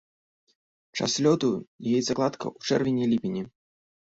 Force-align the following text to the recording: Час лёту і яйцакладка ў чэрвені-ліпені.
Час 0.97 1.11
лёту 1.27 1.49
і 1.59 1.93
яйцакладка 1.99 2.45
ў 2.55 2.59
чэрвені-ліпені. 2.71 3.41